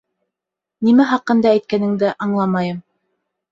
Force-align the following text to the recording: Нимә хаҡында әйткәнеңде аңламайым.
Нимә 0.87 1.05
хаҡында 1.09 1.53
әйткәнеңде 1.59 2.11
аңламайым. 2.27 2.83